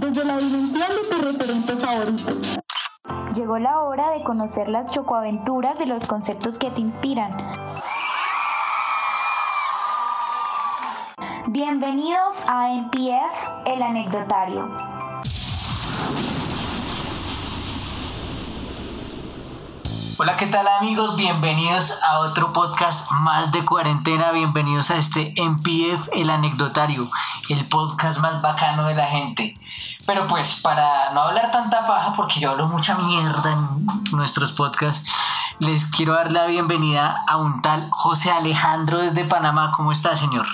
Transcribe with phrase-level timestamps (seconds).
[0.00, 2.32] desde la dimensión de tu referente favorito.
[3.34, 7.36] Llegó la hora de conocer las chocoaventuras de los conceptos que te inspiran.
[11.48, 14.68] Bienvenidos a NPF, el anecdotario.
[20.22, 21.16] Hola, ¿qué tal amigos?
[21.16, 24.30] Bienvenidos a otro podcast más de cuarentena.
[24.30, 27.10] Bienvenidos a este MPF, el anecdotario,
[27.48, 29.58] el podcast más bacano de la gente.
[30.06, 35.12] Pero pues para no hablar tanta paja, porque yo hablo mucha mierda en nuestros podcasts,
[35.58, 39.72] les quiero dar la bienvenida a un tal José Alejandro desde Panamá.
[39.72, 40.46] ¿Cómo está, señor?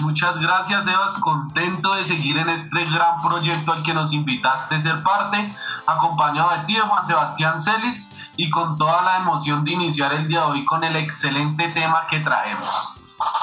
[0.00, 1.16] Muchas gracias, Evas.
[1.18, 5.48] Contento de seguir en este gran proyecto al que nos invitaste a ser parte,
[5.86, 10.40] acompañado de ti, Juan Sebastián Celis, y con toda la emoción de iniciar el día
[10.40, 12.94] de hoy con el excelente tema que traemos.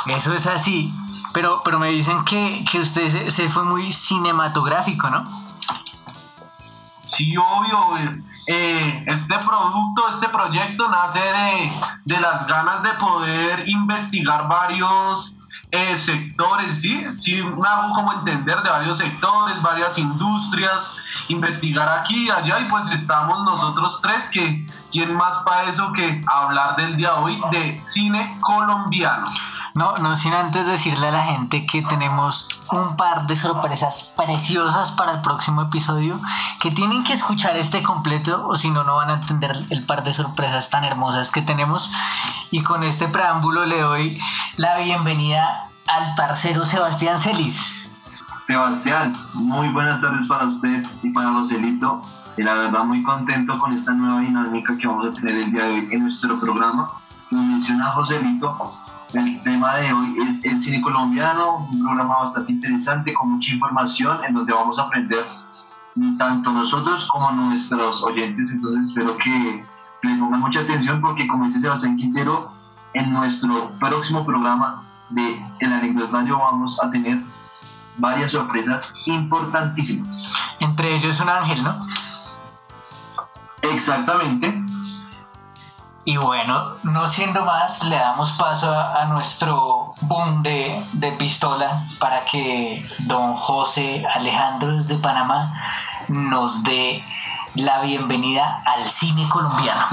[0.08, 0.94] Eso es así,
[1.34, 5.24] pero, pero me dicen que, que usted se, fue muy cinematográfico, ¿no?
[7.06, 7.98] Sí, obvio.
[8.48, 11.72] Eh, este producto, este proyecto nace de,
[12.04, 15.38] de las ganas de poder investigar varios
[15.72, 17.04] eh, sectores, ¿sí?
[17.16, 20.86] Sí, me hago como entender de varios sectores, varias industrias,
[21.30, 26.22] investigar aquí y allá y pues estamos nosotros tres que, ¿quién más para eso que
[26.28, 29.28] hablar del día de hoy de cine colombiano?
[29.74, 34.92] No, no sin antes decirle a la gente que tenemos un par de sorpresas preciosas
[34.92, 36.20] para el próximo episodio
[36.60, 40.04] que tienen que escuchar este completo o si no, no van a entender el par
[40.04, 41.90] de sorpresas tan hermosas que tenemos.
[42.52, 44.20] Y con este preámbulo le doy
[44.58, 47.88] la bienvenida al parcero Sebastián Celis.
[48.44, 52.02] Sebastián, muy buenas tardes para usted y para Joselito.
[52.36, 55.64] Y la verdad muy contento con esta nueva dinámica que vamos a tener el día
[55.64, 56.92] de hoy en nuestro programa.
[57.30, 58.76] Como menciona Joselito,
[59.14, 64.24] el tema de hoy es el cine colombiano, un programa bastante interesante con mucha información
[64.24, 65.26] en donde vamos a aprender
[66.18, 68.52] tanto nosotros como nuestros oyentes.
[68.52, 69.66] Entonces espero que
[70.04, 72.52] les pongan mucha atención porque como dice Sebastián Quintero,
[72.94, 77.22] en nuestro próximo programa de El Anecdotario vamos a tener
[77.98, 80.32] varias sorpresas importantísimas.
[80.60, 81.86] Entre ellos un ángel, ¿no?
[83.62, 84.64] Exactamente.
[86.04, 92.26] Y bueno, no siendo más, le damos paso a, nuestro boom de, de, pistola para
[92.26, 95.54] que don José Alejandro desde Panamá
[96.08, 97.04] nos dé
[97.54, 99.86] la bienvenida al cine colombiano.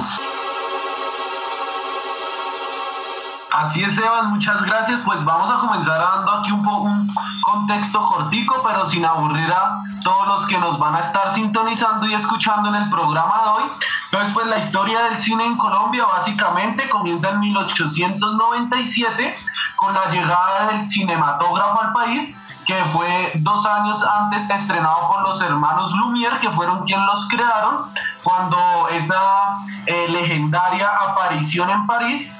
[3.58, 5.00] Así es, Evan, muchas gracias.
[5.04, 7.08] Pues vamos a comenzar dando aquí un, un
[7.42, 12.14] contexto cortico, pero sin aburrir a todos los que nos van a estar sintonizando y
[12.14, 13.70] escuchando en el programa de hoy.
[14.04, 19.36] Entonces, pues la historia del cine en Colombia básicamente comienza en 1897
[19.74, 25.40] con la llegada del cinematógrafo al país que fue dos años antes estrenado por los
[25.40, 27.78] hermanos Lumière, que fueron quienes los crearon,
[28.22, 29.54] cuando esta
[29.86, 32.30] eh, legendaria aparición en París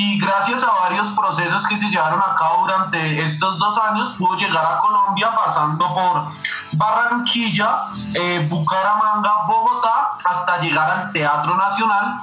[0.00, 4.36] y gracias a varios procesos que se llevaron a cabo durante estos dos años pudo
[4.36, 6.28] llegar a Colombia pasando por
[6.74, 12.20] Barranquilla, eh, Bucaramanga, Bogotá hasta llegar al Teatro Nacional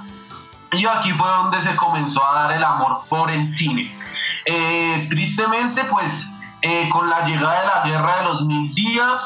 [0.72, 3.92] y aquí fue donde se comenzó a dar el amor por el cine.
[4.46, 6.30] Eh, tristemente pues
[6.62, 9.20] eh, con la llegada de la guerra de los mil días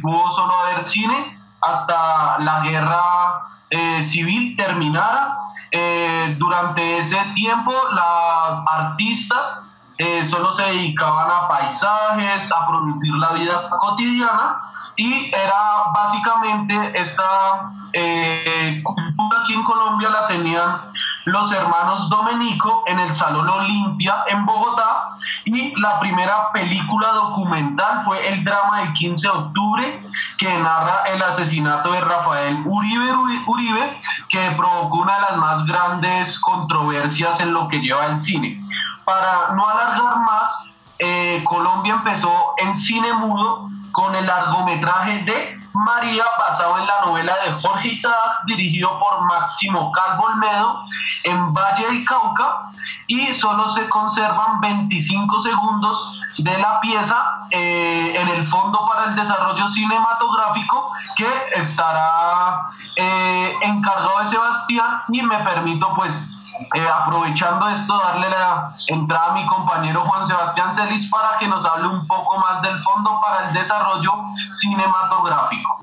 [0.00, 5.36] pudo solo haber cine hasta la guerra civil terminara
[5.70, 9.62] eh, durante ese tiempo, las artistas
[9.98, 14.62] eh, solo se dedicaban a paisajes, a producir la vida cotidiana
[14.96, 20.80] y era básicamente esta eh, cultura aquí en Colombia la tenían
[21.24, 25.10] los hermanos Domenico en el Salón Olimpia en Bogotá
[25.44, 30.02] y la primera película documental fue el drama del 15 de octubre
[30.38, 33.12] que narra el asesinato de Rafael Uribe
[33.46, 38.58] Uribe que provocó una de las más grandes controversias en lo que lleva el cine.
[39.04, 46.24] Para no alargar más, eh, Colombia empezó en cine mudo con el largometraje de María,
[46.38, 50.84] basado en la novela de Jorge Isaacs, dirigido por Máximo Calvo Olmedo,
[51.24, 52.70] en Valle del Cauca,
[53.06, 59.16] y solo se conservan 25 segundos de la pieza eh, en el Fondo para el
[59.16, 62.60] Desarrollo Cinematográfico, que estará
[62.96, 66.30] eh, encargado de Sebastián, y me permito pues
[66.74, 71.64] eh, aprovechando esto, darle la entrada a mi compañero Juan Sebastián Celis para que nos
[71.64, 74.12] hable un poco más del Fondo para el Desarrollo
[74.52, 75.80] Cinematográfico.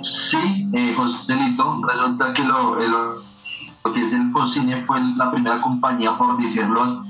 [0.00, 3.22] Sí, eh, José Lito, resulta que lo, lo,
[3.92, 7.02] que es el Focine fue la primera compañía, por decirlo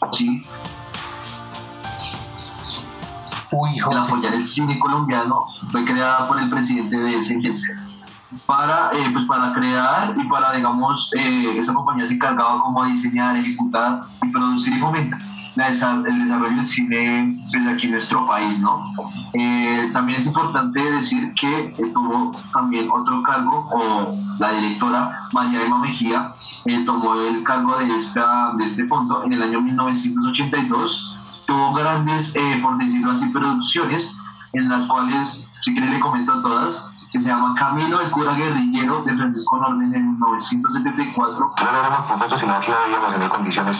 [0.00, 0.46] así,
[3.50, 3.98] Uy, José.
[3.98, 7.83] apoyar el cine colombiano fue creada por el presidente de SGC
[8.46, 12.86] para, eh, pues para crear y para, digamos, eh, esa compañía se encargaba como a
[12.86, 15.20] diseñar, ejecutar y producir y fomentar
[15.56, 18.90] el desarrollo del cine desde aquí en nuestro país, ¿no?
[19.34, 25.78] Eh, también es importante decir que tuvo también otro cargo, o la directora María Emma
[25.78, 26.32] Mejía
[26.64, 31.44] eh, tomó el cargo de, esta, de este fondo en el año 1982.
[31.46, 34.20] Tuvo grandes, eh, por decirlo así, producciones
[34.54, 39.04] en las cuales, si quiere le comento todas, que se llama Camilo el cura guerrillero
[39.04, 43.76] de Francisco Norden en 1974, No haremos completo, sino que veíamos en condiciones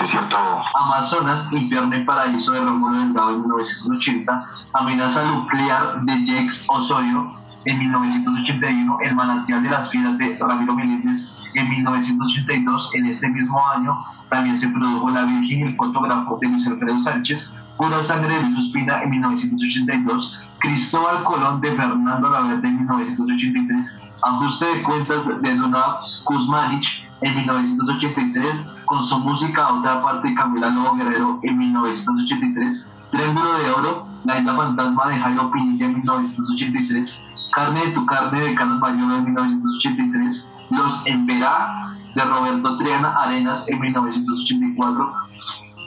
[0.00, 0.36] de cierto
[0.74, 4.44] Amazonas, Infierno y Paraíso de Rómulo Delgado en 1980,
[4.74, 7.32] Amenaza Nuclear de Jex Osorio
[7.66, 12.96] en 1981, El Manantial de las Fieras de Ramiro Meléndez en 1982.
[12.96, 13.96] En este mismo año
[14.28, 18.42] también se produjo La Virgen y el fotógrafo de Luis Alfredo Sánchez, Pura Sangre de
[18.42, 25.52] Luis Ospina en 1982, Cristóbal Colón de Fernando Laverde en 1983, Ajuste de Cuentas de
[25.52, 32.86] Luna Kuzmanich en 1983, con su música otra parte de Camila Lobo Guerrero en 1983,
[33.10, 38.40] Triángulo de Oro, La Isla Fantasma de Jairo Pinilla en 1983, Carne de tu carne
[38.42, 45.12] de Carlos Bayona en 1983, Los Emberá de Roberto Triana Arenas en 1984,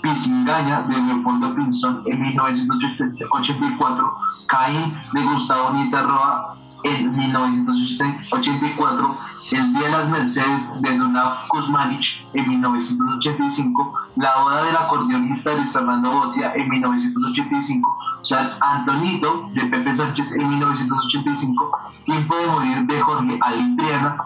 [0.05, 4.15] Pisingaña de Leopoldo Pinzón en 1984,
[4.47, 9.17] Caín de Gustavo Nita Roa en 1984,
[9.51, 15.57] El Día de las Mercedes de Donaf Kuzmanich en 1985, La Boda del Acordeonista de
[15.57, 22.85] Luis Fernando Botia en 1985, San Antonito de Pepe Sánchez en 1985, Tiempo de Morir
[22.85, 24.17] de Jorge Alitriana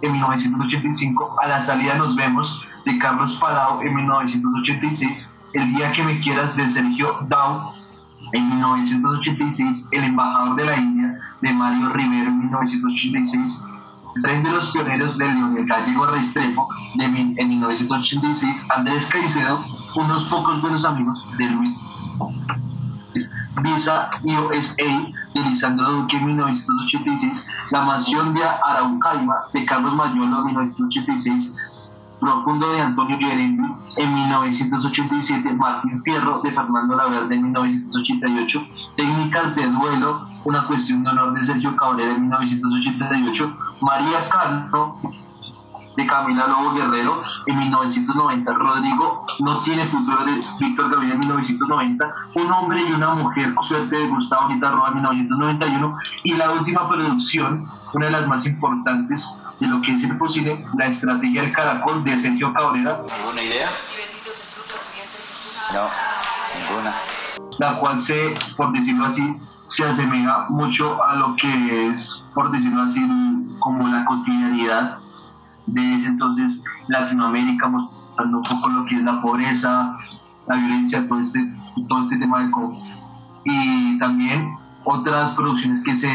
[0.00, 6.02] en 1985, A la Salida Nos Vemos de Carlos Palau en 1986, El Día que
[6.04, 7.72] Me Quieras de Sergio Dow
[8.32, 13.62] en 1986, El Embajador de la India de Mario Rivero en 1986,
[14.14, 15.26] El Tren de los Pioneros de
[15.64, 19.64] Gallego Restrepo de, en 1986, Andrés Caicedo,
[19.96, 21.76] Unos Pocos Buenos Amigos de Luis.
[23.62, 30.46] Visa USA de Lisandro Duque en 1986, La Mansión de Araucaima de Carlos Mayolo en
[30.46, 31.52] 1986,
[32.20, 33.62] Profundo de Antonio Gerendi
[33.96, 38.66] en 1987, Martín Fierro de Fernando Laverde en 1988,
[38.96, 44.98] Técnicas de Duelo, Una Cuestión de Honor de Sergio Cabrera en 1988, María Carno
[45.96, 52.14] de Camila Lobo Guerrero en 1990, Rodrigo No tiene futuro de Víctor Gabriel en 1990,
[52.34, 57.66] Un hombre y una mujer, suerte de Gustavo Guitarroa en 1991 y la última producción,
[57.94, 59.26] una de las más importantes
[59.58, 63.70] de lo que es el posible, La Estrategia del Caracol de Sergio Cabrera, ¿Alguna idea?
[65.72, 65.88] No,
[66.54, 66.94] ninguna.
[67.58, 69.34] la cual se, por decirlo así,
[69.66, 73.00] se asemeja mucho a lo que es, por decirlo así,
[73.60, 74.98] como la cotidianidad
[75.66, 79.96] de ese entonces Latinoamérica, mostrando un poco lo que es la pobreza,
[80.46, 81.48] la violencia, todo este,
[81.88, 82.78] todo este tema del COVID.
[83.44, 84.54] Y también
[84.84, 86.12] otras producciones que se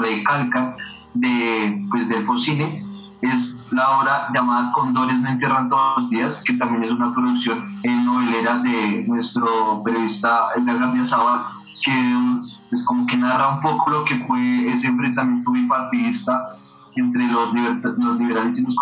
[0.00, 0.74] recalcan
[1.14, 2.82] de, pues, del Focine
[3.20, 7.68] es la obra llamada Condores no entierran todos los días, que también es una producción
[7.82, 11.40] eh, novelera de nuestro periodista Edgar García Zabal,
[11.84, 16.56] que es como que narra un poco lo que fue ese enfrentamiento bipartidista
[16.98, 17.52] entre los,
[17.98, 18.76] los liberales y los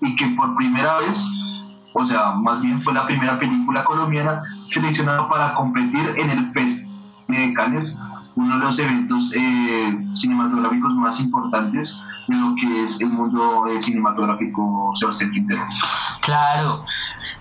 [0.00, 1.24] y que por primera vez,
[1.92, 6.88] o sea, más bien fue la primera película colombiana seleccionada para competir en el Festival
[7.28, 7.98] de Cannes,
[8.36, 13.80] uno de los eventos eh, cinematográficos más importantes de lo que es el mundo eh,
[13.80, 15.62] cinematográfico Sebastián Quintero.
[16.22, 16.84] Claro.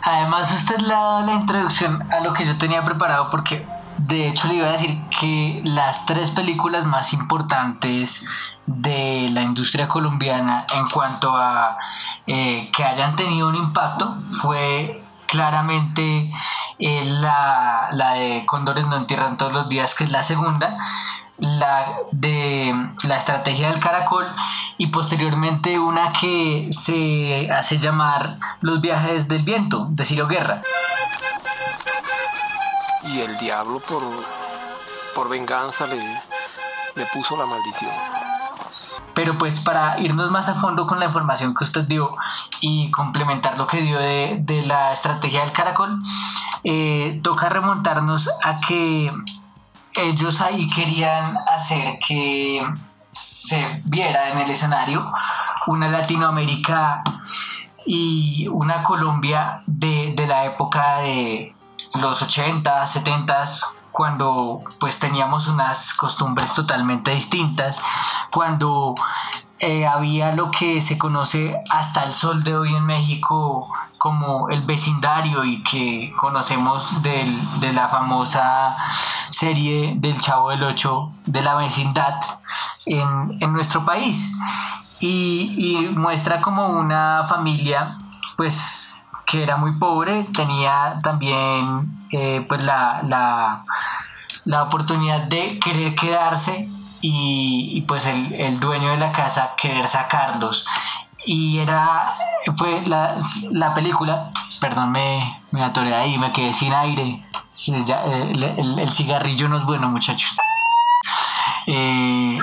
[0.03, 3.65] Además, esta es la, la introducción a lo que yo tenía preparado porque
[3.97, 8.25] de hecho le iba a decir que las tres películas más importantes
[8.65, 11.77] de la industria colombiana en cuanto a
[12.27, 16.31] eh, que hayan tenido un impacto fue claramente
[16.79, 20.77] eh, la, la de Cóndores no entierran todos los días, que es la segunda,
[21.37, 22.73] la de
[23.03, 24.25] la estrategia del caracol
[24.77, 30.61] y posteriormente una que se hace llamar Los viajes del viento de Ciro Guerra.
[33.07, 34.03] Y el diablo por,
[35.15, 35.97] por venganza le,
[36.95, 37.91] le puso la maldición.
[39.13, 42.15] Pero pues para irnos más a fondo con la información que usted dio
[42.61, 45.99] y complementar lo que dio de, de la estrategia del caracol,
[46.63, 49.11] eh, toca remontarnos a que
[49.95, 52.63] ellos ahí querían hacer que
[53.11, 55.03] se viera en el escenario
[55.65, 57.01] una Latinoamérica
[57.87, 61.56] y una Colombia de, de la época de
[61.93, 63.43] los 80, 70,
[63.91, 67.81] cuando pues teníamos unas costumbres totalmente distintas,
[68.31, 68.93] cuando
[69.59, 74.61] eh, había lo que se conoce hasta el sol de hoy en México como el
[74.61, 78.77] vecindario y que conocemos del- de la famosa
[79.31, 82.13] serie del Chavo del Ocho de la vecindad
[82.85, 84.31] en, en nuestro país.
[84.99, 87.95] Y, y muestra como una familia
[88.35, 88.95] pues
[89.27, 93.65] que era muy pobre, tenía también eh, pues la, la,
[94.45, 96.69] la oportunidad de querer quedarse
[97.01, 100.65] y, y, pues el, el dueño de la casa querer sacarlos.
[101.25, 102.15] Y era,
[102.55, 103.17] fue la,
[103.51, 104.31] la película,
[104.61, 107.21] perdón, me, me atoré ahí, me quedé sin aire.
[107.67, 110.37] El cigarrillo no es bueno, muchachos.
[111.67, 112.39] Eh,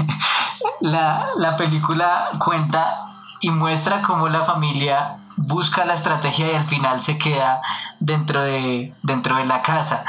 [0.80, 3.06] la, la película cuenta
[3.40, 7.60] y muestra cómo la familia busca la estrategia y al final se queda
[8.00, 10.04] dentro de, dentro de la casa.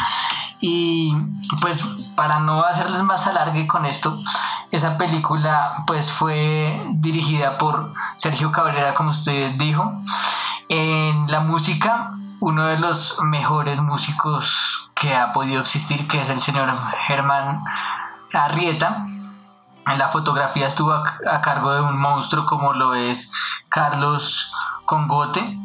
[0.59, 1.15] Y
[1.61, 1.83] pues
[2.15, 4.19] para no hacerles más alargue con esto,
[4.71, 10.01] esa película pues fue dirigida por Sergio Cabrera, como usted dijo.
[10.69, 16.39] En la música, uno de los mejores músicos que ha podido existir, que es el
[16.39, 16.73] señor
[17.07, 17.63] Germán
[18.33, 19.05] Arrieta.
[19.87, 23.31] En la fotografía estuvo a, a cargo de un monstruo como lo es
[23.69, 24.51] Carlos
[24.85, 25.57] Congote.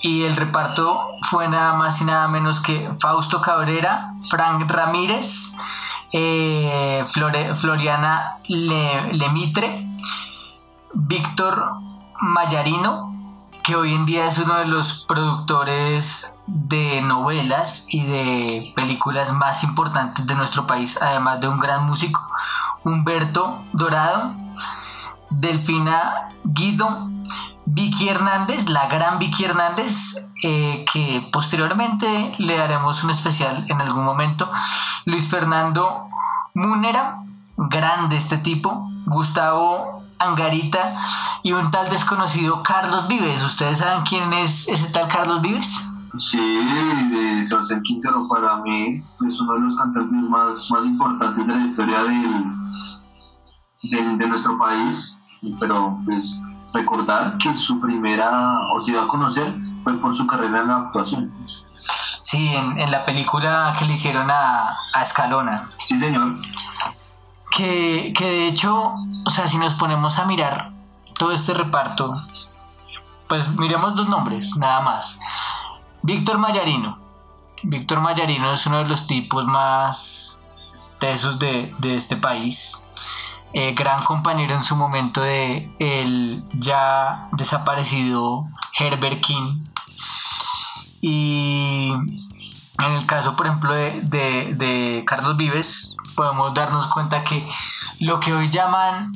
[0.00, 5.56] Y el reparto fue nada más y nada menos que Fausto Cabrera, Frank Ramírez,
[6.12, 7.04] eh,
[7.56, 9.86] Floriana Le- Lemitre,
[10.92, 11.72] Víctor
[12.20, 13.12] Mayarino,
[13.62, 19.64] que hoy en día es uno de los productores de novelas y de películas más
[19.64, 22.20] importantes de nuestro país, además de un gran músico,
[22.84, 24.34] Humberto Dorado,
[25.30, 27.08] Delfina Guido,
[27.66, 34.04] Vicky Hernández, la gran Vicky Hernández, eh, que posteriormente le daremos un especial en algún
[34.04, 34.50] momento,
[35.06, 36.08] Luis Fernando
[36.54, 37.18] Múnera,
[37.56, 41.04] grande este tipo, Gustavo Angarita
[41.42, 43.42] y un tal desconocido Carlos Vives.
[43.42, 45.90] ¿Ustedes saben quién es ese tal Carlos Vives?
[46.16, 51.56] Sí, de Sebastián Quintero para mí es uno de los cantantes más, más importantes de
[51.56, 52.44] la historia del,
[53.90, 55.18] de nuestro país,
[55.60, 56.40] pero pues
[56.72, 60.76] recordar que su primera, o se dio a conocer, fue por su carrera en la
[60.76, 61.32] actuación.
[62.22, 65.70] Sí, en, en la película que le hicieron a, a Escalona.
[65.76, 66.38] Sí, señor.
[67.56, 70.70] Que, que de hecho, o sea, si nos ponemos a mirar
[71.18, 72.10] todo este reparto,
[73.28, 75.20] pues miremos dos nombres, nada más.
[76.02, 76.98] Víctor Mayarino.
[77.62, 80.42] Víctor Mayarino es uno de los tipos más
[80.98, 82.83] tesos de, de este país.
[83.56, 88.46] Eh, gran compañero en su momento de el ya desaparecido
[88.76, 89.64] Herbert King.
[91.00, 97.48] Y en el caso, por ejemplo, de, de- de Carlos Vives, podemos darnos cuenta que
[98.00, 99.12] lo que hoy llaman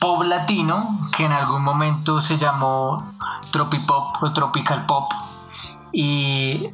[0.00, 3.12] pop latino, que en algún momento se llamó
[3.52, 5.12] tropipop o tropical pop,
[5.92, 6.70] y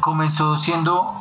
[0.00, 1.14] comenzó siendo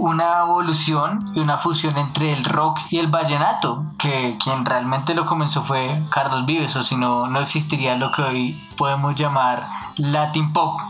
[0.00, 5.26] una evolución y una fusión entre el rock y el vallenato, que quien realmente lo
[5.26, 9.66] comenzó fue Carlos Vives, o si no, no existiría lo que hoy podemos llamar
[9.96, 10.80] Latin Pop,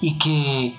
[0.00, 0.76] y que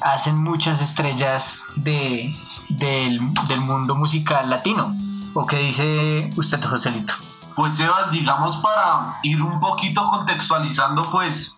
[0.00, 2.34] hacen muchas estrellas de,
[2.68, 3.20] del,
[3.60, 4.94] mundo musical latino.
[5.34, 7.14] ¿O qué dice usted, Joselito?
[7.56, 11.54] Pues Sebas, digamos para ir un poquito contextualizando pues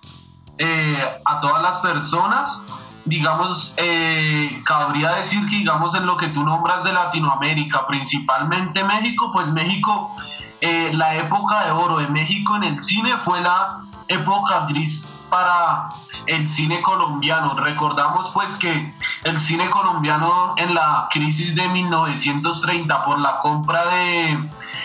[0.59, 2.61] eh, a todas las personas,
[3.07, 9.31] digamos, eh, cabría decir que digamos en lo que tú nombras de Latinoamérica, principalmente México,
[9.33, 10.15] pues México,
[10.61, 15.89] eh, la época de oro de México en el cine fue la época gris para
[16.27, 17.55] el cine colombiano.
[17.55, 18.93] Recordamos pues que
[19.25, 24.39] el cine colombiano en la crisis de 1930 por la compra de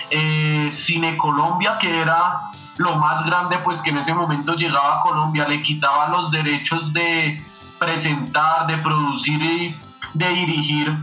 [0.09, 5.01] eh, Cine Colombia, que era lo más grande pues que en ese momento llegaba a
[5.01, 7.41] Colombia, le quitaba los derechos de
[7.81, 9.75] presentar, de producir y
[10.13, 10.95] de dirigir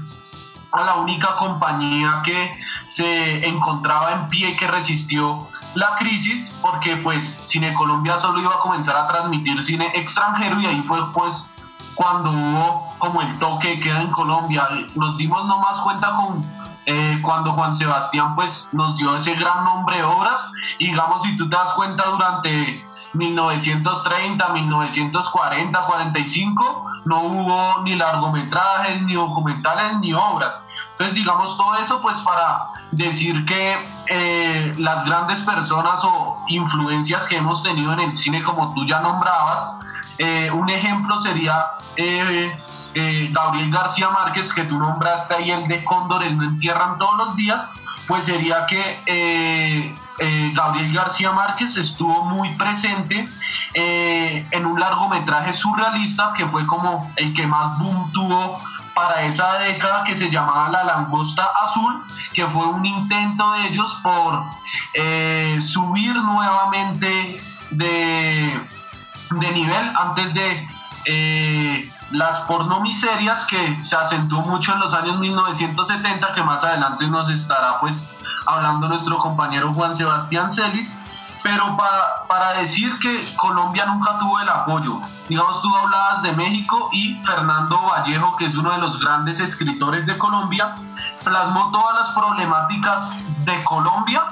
[0.70, 2.52] a la única compañía que
[2.86, 8.58] se encontraba en pie que resistió la crisis porque pues Cine Colombia solo iba a
[8.60, 11.50] comenzar a transmitir cine extranjero y ahí fue pues
[11.94, 14.68] cuando hubo como el toque de queda en Colombia.
[14.94, 16.44] Nos dimos nomás cuenta con
[16.86, 20.40] eh, cuando Juan Sebastián pues nos dio ese gran nombre de obras
[20.78, 29.02] y digamos si tú te das cuenta durante 1930, 1940, 45 no hubo ni largometrajes,
[29.02, 30.64] ni documentales, ni obras.
[30.92, 37.36] Entonces digamos todo eso pues para decir que eh, las grandes personas o influencias que
[37.36, 39.78] hemos tenido en el cine como tú ya nombrabas,
[40.18, 42.52] eh, un ejemplo sería eh,
[42.94, 47.36] eh, Gabriel García Márquez, que tú nombraste ahí el de Cóndores no entierran todos los
[47.36, 47.70] días,
[48.08, 53.24] pues sería que eh, eh, Gabriel García Márquez estuvo muy presente
[53.74, 58.58] en un largometraje surrealista que fue como el que más boom tuvo
[58.94, 64.00] para esa década que se llamaba La Langosta Azul, que fue un intento de ellos
[64.02, 64.42] por
[65.62, 67.36] subir nuevamente
[67.70, 68.60] de,
[69.30, 70.68] de nivel antes de
[71.10, 77.30] eh, las pornomiserias que se acentuó mucho en los años 1970, que más adelante nos
[77.30, 78.17] estará pues
[78.48, 80.98] hablando nuestro compañero Juan Sebastián Celis,
[81.42, 84.98] pero para, para decir que Colombia nunca tuvo el apoyo.
[85.28, 90.06] Digamos, tú hablabas de México y Fernando Vallejo, que es uno de los grandes escritores
[90.06, 90.74] de Colombia,
[91.22, 93.12] plasmó todas las problemáticas
[93.44, 94.24] de Colombia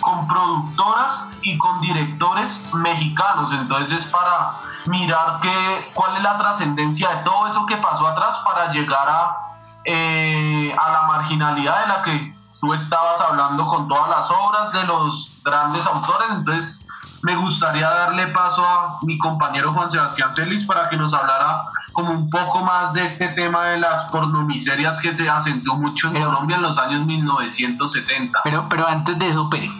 [0.00, 3.52] con productoras y con directores mexicanos.
[3.52, 4.52] Entonces es para
[4.86, 9.36] mirar que, cuál es la trascendencia de todo eso que pasó atrás para llegar a,
[9.84, 14.84] eh, a la marginalidad de la que tú estabas hablando con todas las obras de
[14.84, 16.28] los grandes autores.
[16.30, 16.78] Entonces
[17.22, 22.12] me gustaría darle paso a mi compañero Juan Sebastián Celis para que nos hablara como
[22.12, 26.56] un poco más de este tema de las pornomiserias que se acentuó mucho en Colombia
[26.56, 28.40] en los años 1970.
[28.44, 29.70] Pero, pero antes de eso, Pere,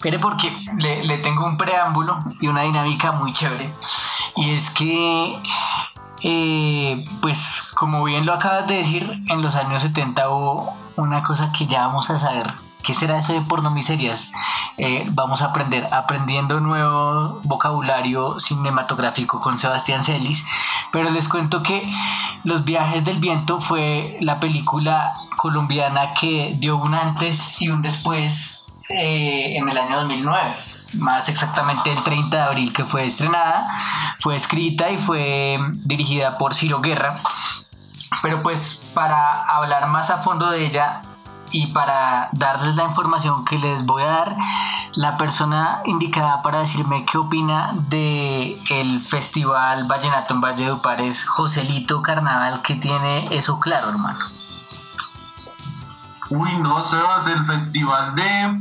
[0.00, 3.68] Pere porque le, le tengo un preámbulo y una dinámica muy chévere.
[4.36, 5.36] Y es que
[6.22, 11.52] eh, pues como bien lo acabas de decir, en los años 70 hubo una cosa
[11.56, 12.46] que ya vamos a saber.
[12.82, 14.32] ¿Qué será eso de pornomiserias?
[14.78, 20.44] Eh, vamos a aprender, aprendiendo nuevo vocabulario cinematográfico con Sebastián Celis,
[20.92, 21.90] pero les cuento que
[22.44, 28.72] Los viajes del viento fue la película colombiana que dio un antes y un después
[28.88, 33.68] eh, en el año 2009 más exactamente el 30 de abril que fue estrenada,
[34.20, 37.14] fue escrita y fue dirigida por Ciro Guerra.
[38.22, 41.02] Pero pues para hablar más a fondo de ella,
[41.52, 44.36] y para darles la información que les voy a dar,
[44.94, 52.02] la persona indicada para decirme qué opina de el Festival Vallenato en Valledupar es Joselito
[52.02, 54.37] Carnaval, que tiene eso claro, hermano.
[56.30, 58.60] Uy, no, Sebas, el festival de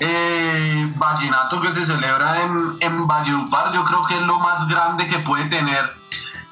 [0.00, 5.08] eh, Vallenato que se celebra en, en Valledupar, yo creo que es lo más grande
[5.08, 5.92] que puede tener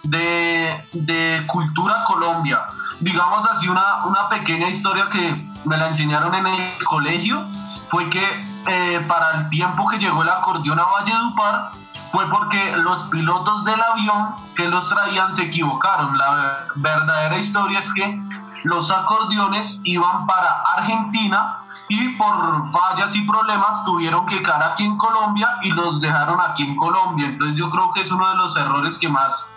[0.03, 2.61] de, de cultura Colombia
[3.01, 7.47] digamos así, una, una pequeña historia que me la enseñaron en el colegio
[7.89, 11.71] fue que eh, para el tiempo que llegó el acordeón a Valledupar
[12.11, 16.17] fue porque los pilotos del avión que los traían se equivocaron.
[16.17, 18.21] La verdadera historia es que
[18.65, 24.99] los acordeones iban para Argentina y por fallas y problemas tuvieron que quedar aquí en
[24.99, 27.27] Colombia y los dejaron aquí en Colombia.
[27.27, 29.49] Entonces yo creo que es uno de los errores que más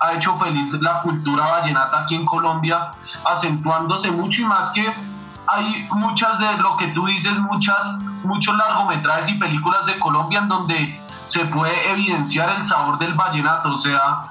[0.00, 2.92] ha hecho feliz la cultura vallenata aquí en Colombia,
[3.26, 4.92] acentuándose mucho y más que
[5.46, 7.84] hay muchas de lo que tú dices, muchas,
[8.22, 13.70] muchos largometrajes y películas de Colombia en donde se puede evidenciar el sabor del vallenato,
[13.70, 14.26] o sea,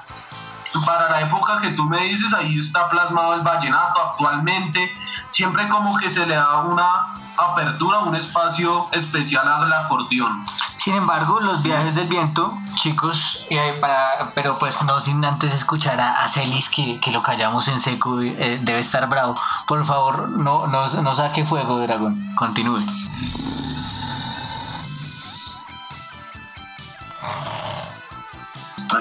[0.84, 4.90] para la época que tú me dices, ahí está plasmado el vallenato actualmente,
[5.30, 10.44] siempre como que se le da una apertura, un espacio especial al acordeón.
[10.76, 16.00] Sin embargo, los viajes del viento, chicos, eh, para, pero pues no sin antes escuchar
[16.00, 19.38] a, Celis que, que, lo callamos en seco, eh, debe estar bravo.
[19.66, 22.34] Por favor, no, no, no saque fuego, dragón.
[22.34, 22.78] Continúe.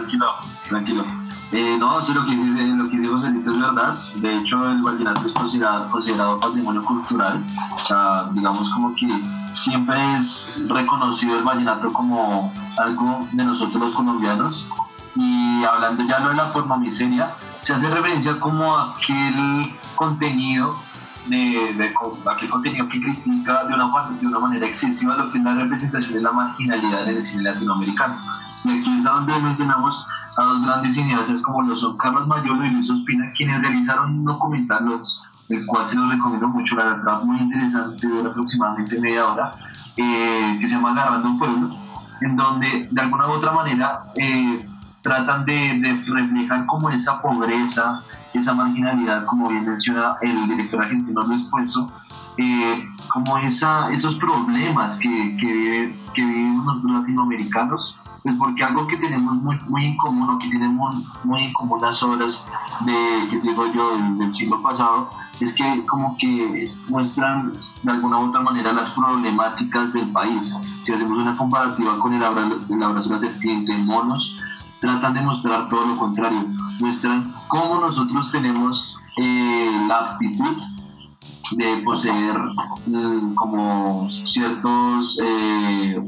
[0.10, 0.34] Tranquilo,
[0.68, 1.06] tranquilo.
[1.52, 3.96] Eh, no, sí, lo que dice, lo que es verdad.
[4.16, 7.44] De hecho, el vallenato es considerado, considerado patrimonio cultural.
[7.76, 9.08] O sea, digamos como que
[9.52, 14.68] siempre es reconocido el vallenato como algo de nosotros los colombianos.
[15.16, 17.30] Y hablando ya no de la forma miseria,
[17.62, 20.76] se hace referencia como a aquel contenido
[21.28, 21.94] de, de,
[22.32, 26.14] aquel contenido que critica de una, de una manera excesiva lo que es la representación
[26.14, 28.18] de la marginalidad en el cine latinoamericano.
[28.64, 30.06] Y aquí es donde mencionamos
[30.38, 34.26] a dos grandes cineastas como lo son Carlos Mayolo y Luis Ospina, quienes realizaron un
[34.26, 35.02] documental,
[35.50, 39.52] el cual se los recomiendo mucho, la verdad, muy interesante, de aproximadamente media hora,
[39.98, 41.70] eh, que se llama Agarrando un Pueblo,
[42.22, 44.66] en donde de alguna u otra manera eh,
[45.02, 48.02] tratan de, reflejar como esa pobreza,
[48.34, 51.92] esa marginalidad, como bien menciona el director argentino Luis Puenzo,
[52.38, 59.36] eh, como esa, esos problemas que, que, que los latinoamericanos pues porque algo que tenemos
[59.36, 62.48] muy, muy en común o que tenemos muy en común las obras
[62.82, 67.54] de, que digo yo, del, siglo pasado, es que como que muestran
[67.84, 70.56] de alguna u otra manera las problemáticas del país.
[70.82, 74.38] Si hacemos una comparativa con el abrazo, el abrazo de la serpiente, monos,
[74.82, 76.46] tratan de mostrar todo lo contrario,
[76.80, 80.58] muestran cómo nosotros tenemos eh, la aptitud
[81.52, 82.38] de poseer
[82.86, 86.02] mm, como ciertos eh,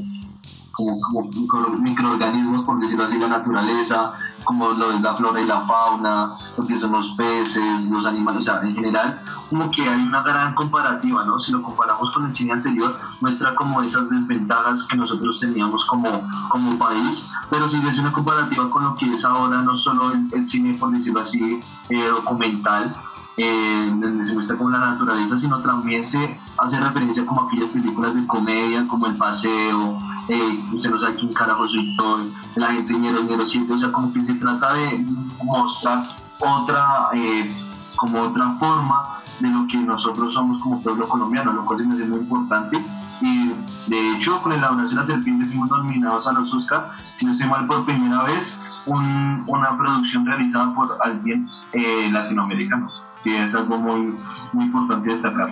[0.72, 1.00] como,
[1.48, 4.12] como microorganismos, por decirlo así, la naturaleza,
[4.44, 8.42] como lo es la flora y la fauna, lo que son los peces, los animales,
[8.42, 11.38] o sea, en general, como que hay una gran comparativa, ¿no?
[11.38, 16.28] Si lo comparamos con el cine anterior, muestra como esas desventajas que nosotros teníamos como,
[16.48, 20.28] como país, pero si es una comparativa con lo que es ahora, no solo el,
[20.32, 22.94] el cine, por decirlo así, eh, documental,
[23.36, 27.70] eh, donde se muestra como la naturaleza, sino también se hace referencia como a aquellas
[27.70, 32.18] películas de comedia, como El Paseo, eh, usted no sabe quién carajo soy todo,
[32.56, 35.04] la gente ñero, ñero, siempre, o sea, como que se trata de
[35.44, 37.50] mostrar otra, eh,
[37.96, 42.04] como otra forma de lo que nosotros somos como pueblo colombiano, lo cual me hace
[42.04, 42.84] muy importante.
[43.20, 43.52] Y
[43.88, 47.32] de hecho, con el Abrazo de la Serpiente fuimos nominados a los Oscar, si no
[47.32, 52.90] estoy mal, por primera vez, un, una producción realizada por alguien eh, latinoamericano
[53.22, 54.18] que es algo muy,
[54.52, 55.50] muy importante destacar.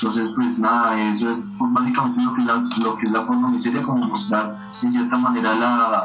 [0.00, 3.48] Entonces, pues nada, eso es básicamente lo que es la, lo que es la forma
[3.48, 6.04] miseria, como mostrar en cierta manera la,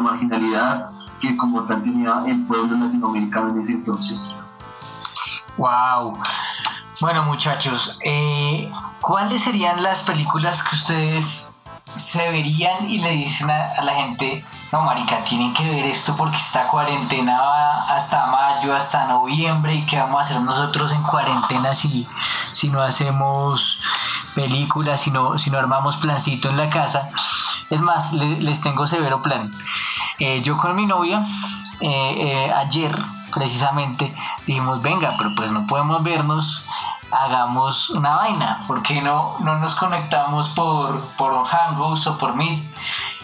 [0.00, 0.90] marginalidad
[1.20, 4.34] que como tal tenía el pueblo latinoamericano en ese entonces.
[5.56, 6.18] Wow.
[7.00, 11.54] Bueno muchachos, eh, ¿cuáles serían las películas que ustedes
[11.94, 16.36] se verían y le dicen a, la gente, no, marica, tienen que ver esto porque
[16.36, 21.74] esta cuarentena va hasta mayo, hasta noviembre y qué vamos a hacer nosotros en cuarentena
[21.74, 22.08] si,
[22.50, 23.80] si no hacemos
[24.34, 27.10] películas, si no, si no armamos plancito en la casa.
[27.70, 29.50] Es más, le, les tengo severo plan.
[30.18, 31.24] Eh, yo con mi novia,
[31.80, 32.96] eh, eh, ayer
[33.32, 34.14] precisamente,
[34.46, 36.66] dijimos, venga, pero pues no podemos vernos
[37.10, 42.64] hagamos una vaina, ¿por qué no, no nos conectamos por, por Hangouts o por Meet?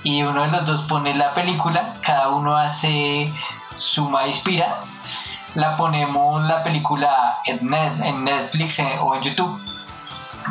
[0.02, 3.32] Y uno de los dos pone la película, cada uno hace
[3.74, 4.80] suma inspira,
[5.54, 9.60] la ponemos la película en, net, en Netflix eh, o en YouTube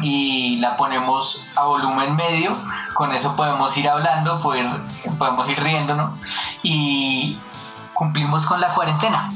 [0.02, 2.58] y la ponemos a volumen medio,
[2.94, 4.70] con eso podemos ir hablando, poder,
[5.18, 6.14] podemos ir riéndonos
[6.64, 7.38] y
[7.94, 9.30] cumplimos con la cuarentena.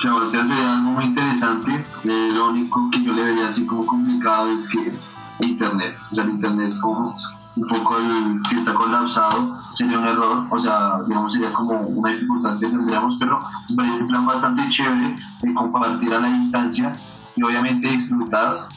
[0.00, 1.84] Sebastián sería algo muy interesante.
[2.04, 4.92] Eh, lo único que yo le vería así como complicado es que
[5.40, 7.16] Internet, o sea, el Internet es como
[7.56, 12.12] un poco el que está colapsado, sería un error, o sea, digamos, sería como una
[12.12, 16.92] dificultad que tendríamos, pero sería un plan bastante chévere de compartir a la distancia
[17.36, 18.68] y obviamente disfrutar,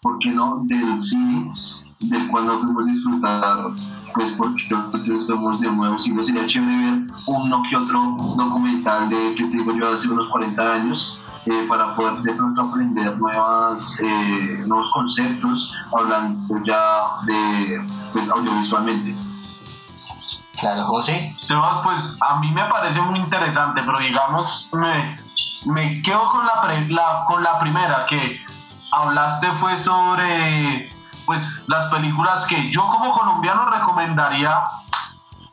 [0.00, 1.52] ¿por qué no?, del cine
[2.00, 3.56] del cual no podemos disfrutar,
[4.14, 9.34] pues porque nosotros somos de nuevo, no sería chévere ver uno que otro documental de,
[9.34, 11.18] que te digo yo, hace unos 40 años,
[11.50, 17.80] eh, para poder de pronto aprender nuevas, eh, nuevos conceptos, hablando ya de,
[18.12, 19.14] pues, audiovisualmente.
[20.60, 21.34] Claro, José.
[21.40, 25.18] Sebas, pues a mí me parece muy interesante, pero digamos, me,
[25.64, 28.40] me quedo con la, pre, la, con la primera que
[28.92, 30.88] hablaste fue sobre
[31.24, 34.64] pues las películas que yo como colombiano recomendaría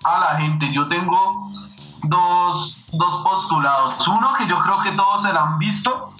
[0.03, 0.71] a la gente.
[0.73, 1.49] Yo tengo
[2.03, 4.07] dos, dos postulados.
[4.07, 6.13] Uno que yo creo que todos se han visto,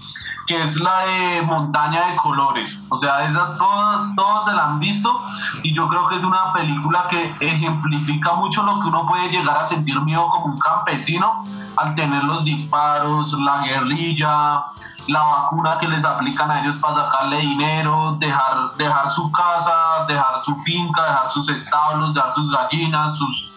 [0.47, 2.77] que es la de Montaña de Colores.
[2.89, 5.21] O sea, esas todas, todos se la han visto
[5.63, 9.57] y yo creo que es una película que ejemplifica mucho lo que uno puede llegar
[9.57, 11.43] a sentir miedo como un campesino
[11.77, 14.65] al tener los disparos, la guerrilla,
[15.07, 20.41] la vacuna que les aplican a ellos para sacarle dinero, dejar, dejar su casa, dejar
[20.43, 23.54] su finca, dejar sus establos, dejar sus gallinas, sus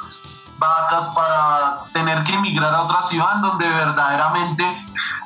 [0.58, 4.64] vacas para tener que emigrar a otra ciudad en donde verdaderamente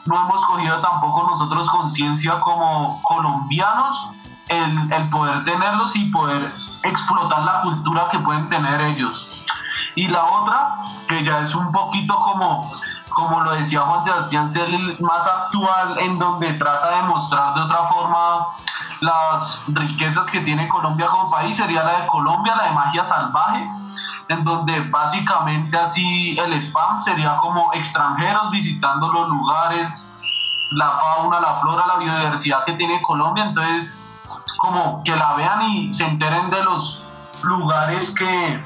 [0.05, 4.11] no hemos cogido tampoco nosotros conciencia como colombianos
[4.49, 6.51] el, el poder tenerlos y poder
[6.83, 9.45] explotar la cultura que pueden tener ellos.
[9.95, 12.71] Y la otra, que ya es un poquito como
[13.14, 17.61] como lo decía Juan Sebastián, ser el más actual en donde trata de mostrar de
[17.62, 18.46] otra forma
[19.01, 23.68] las riquezas que tiene Colombia como país, sería la de Colombia, la de magia salvaje,
[24.29, 30.09] en donde básicamente así el spam sería como extranjeros visitando los lugares,
[30.70, 34.03] la fauna, la flora, la biodiversidad que tiene Colombia, entonces
[34.59, 37.03] como que la vean y se enteren de los
[37.42, 38.62] lugares que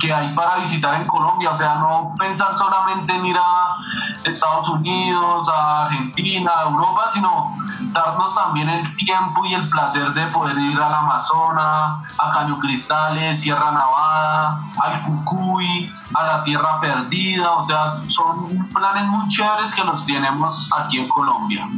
[0.00, 3.76] que hay para visitar en Colombia, o sea, no pensar solamente en ir a
[4.24, 7.52] Estados Unidos, a Argentina, a Europa, sino
[7.92, 13.40] darnos también el tiempo y el placer de poder ir al Amazonas, a Caño Cristales,
[13.40, 19.84] Sierra Nevada, al Cucuy, a la Tierra Perdida, o sea, son planes muy chéveres que
[19.84, 21.68] los tenemos aquí en Colombia.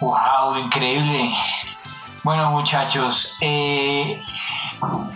[0.00, 1.34] Wow, increíble.
[2.22, 4.20] Bueno muchachos, eh,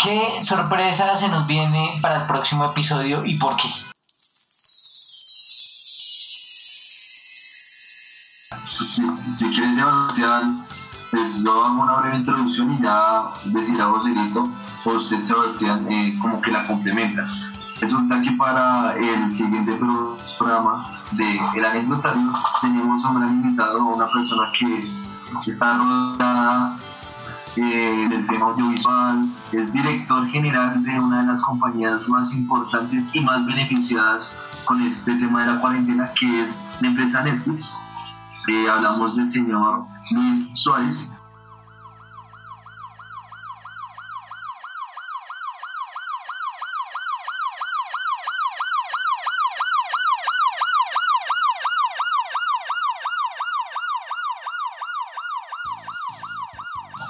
[0.03, 3.68] ¿Qué sorpresa se nos viene para el próximo episodio y por qué?
[8.66, 10.66] Si, quieres, Sebastián,
[11.11, 14.48] pues yo hago una breve introducción y ya decir a Joselito
[14.85, 17.25] o usted, Sebastián, eh, como que la complementa.
[17.81, 19.79] Resulta que para el siguiente
[20.38, 24.85] programa de El Anecdotario tenemos a un gran invitado, una persona que
[25.46, 26.77] está rodeada
[27.57, 33.21] eh, del tema audiovisual, es director general de una de las compañías más importantes y
[33.21, 37.79] más beneficiadas con este tema de la cuarentena, que es la empresa Netflix.
[38.49, 41.12] Eh, hablamos del señor Luis Suárez.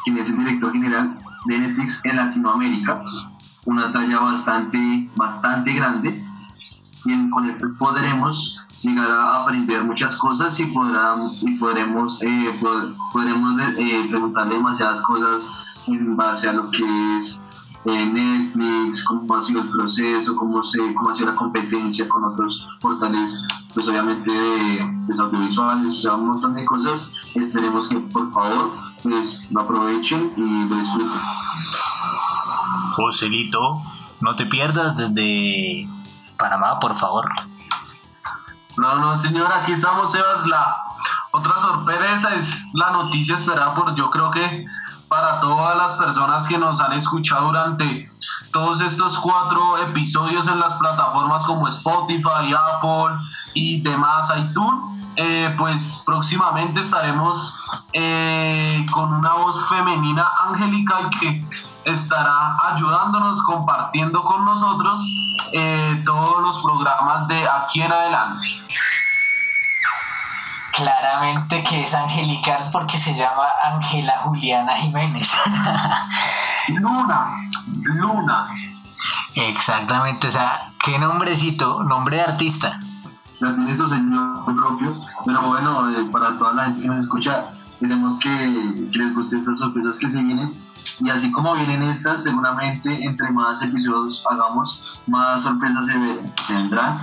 [0.04, 3.02] quien es el director general de Netflix en Latinoamérica,
[3.64, 6.22] una talla bastante, bastante grande,
[7.04, 12.60] y con el que podremos llegar a aprender muchas cosas y, y podremos, eh,
[13.12, 15.42] podremos eh, preguntarle demasiadas cosas
[15.86, 17.40] en base a lo que es
[17.84, 22.24] eh, Netflix, cómo ha sido el proceso, cómo, se, cómo ha sido la competencia con
[22.24, 23.42] otros portales,
[23.74, 27.08] pues obviamente de, pues, audiovisuales, o sea, un montón de cosas.
[27.34, 31.20] Esperemos que por favor pues, lo aprovechen y lo disfruten.
[32.92, 33.82] Joselito,
[34.20, 35.88] no te pierdas desde
[36.36, 37.28] Panamá, por favor.
[38.76, 40.46] No, no, señor, aquí estamos, Sebas.
[40.46, 40.76] La
[41.32, 44.66] otra sorpresa es la noticia esperada por, yo creo que
[45.08, 48.10] para todas las personas que nos han escuchado durante
[48.52, 53.16] todos estos cuatro episodios en las plataformas como Spotify, Apple
[53.54, 55.01] y demás, iTunes.
[55.16, 57.54] Eh, pues próximamente estaremos
[57.92, 61.44] eh, con una voz femenina angélica que
[61.84, 65.00] estará ayudándonos, compartiendo con nosotros
[65.52, 68.46] eh, todos los programas de aquí en adelante.
[70.72, 75.30] Claramente que es angelical porque se llama Ángela Juliana Jiménez.
[76.68, 77.28] Luna,
[77.82, 78.48] Luna.
[79.34, 82.78] Exactamente, o sea, qué nombrecito, nombre de artista.
[83.42, 87.46] Ya tiene su señor propio, pero bueno, eh, para toda la gente que nos escucha,
[87.80, 90.52] queremos que, que les guste estas sorpresas que se vienen
[91.00, 96.98] y así como vienen estas, seguramente entre más episodios hagamos, más sorpresas se, vendrán.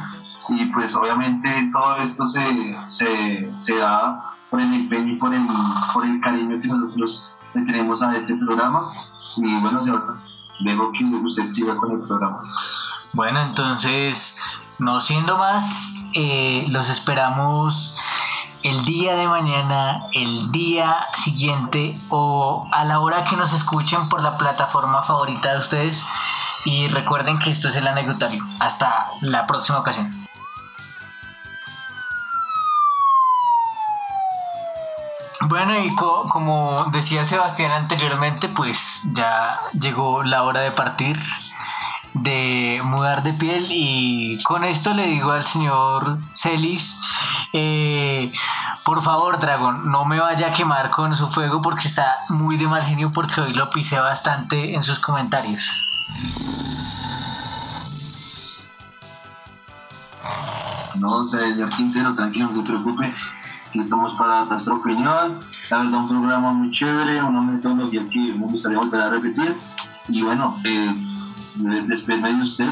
[0.50, 5.46] Y pues obviamente todo esto se, se, se, da por el empeño y por el,
[5.94, 7.24] por el cariño que nosotros
[7.54, 8.90] le tenemos a este programa.
[9.36, 9.82] Y bueno,
[10.62, 12.40] dejo que usted siga con el programa.
[13.14, 14.42] Bueno, entonces,
[14.80, 17.96] no siendo más, eh, los esperamos
[18.64, 24.22] el día de mañana, el día siguiente o a la hora que nos escuchen por
[24.22, 26.06] la plataforma favorita de ustedes.
[26.66, 28.46] Y recuerden que esto es el anecdotario.
[28.60, 30.28] Hasta la próxima ocasión.
[35.42, 41.18] Bueno, y como decía Sebastián anteriormente, pues ya llegó la hora de partir
[42.14, 47.00] de mudar de piel y con esto le digo al señor Celis,
[47.54, 48.32] eh,
[48.84, 52.68] por favor Dragon, no me vaya a quemar con su fuego porque está muy de
[52.68, 55.70] mal genio porque hoy lo pisé bastante en sus comentarios.
[61.00, 63.14] No, señor Quintero, tranquilo, no se preocupe,
[63.72, 65.40] que estamos para nuestra opinión.
[65.70, 69.58] La verdad, un programa muy chévere, una metodología que me gustaría volver a repetir.
[70.10, 70.96] Y bueno, eh,
[71.60, 72.70] despedirme de usted,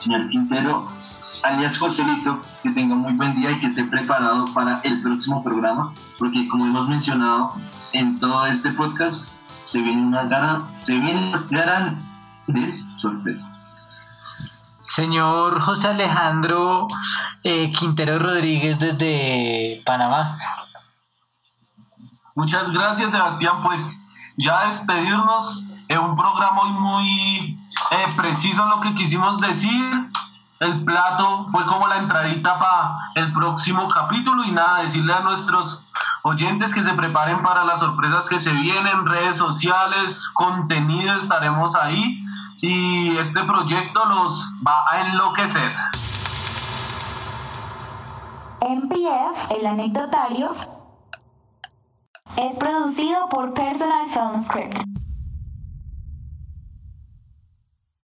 [0.00, 0.88] señor Quintero,
[1.42, 5.92] alias Joselito, que tenga muy buen día y que esté preparado para el próximo programa,
[6.18, 7.54] porque como hemos mencionado
[7.92, 9.28] en todo este podcast,
[9.64, 13.54] se viene una gran, se vienen grandes sorpresas.
[14.82, 16.88] Señor José Alejandro
[17.42, 20.38] eh, Quintero Rodríguez desde Panamá.
[22.34, 23.62] Muchas gracias, Sebastián.
[23.62, 23.98] Pues
[24.36, 27.58] ya despedirnos en un programa muy
[27.90, 30.10] eh, preciso lo que quisimos decir.
[30.60, 35.86] El plato fue como la entradita para el próximo capítulo y nada, decirle a nuestros
[36.22, 42.24] oyentes que se preparen para las sorpresas que se vienen, redes sociales, contenido, estaremos ahí
[42.62, 45.72] y este proyecto los va a enloquecer.
[48.60, 50.56] MPF, el anecdotario,
[52.36, 54.93] es producido por Personal Film Script.